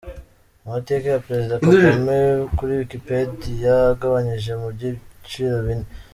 Amateka 0.65 1.05
ya 1.09 1.23
Perezida 1.27 1.61
Kagame 1.65 2.15
kuri 2.57 2.71
Wikipedia 2.81 3.73
agabanyije 3.93 4.51
mu 4.61 4.67
byiciro 4.75 5.55
bine. 5.67 5.87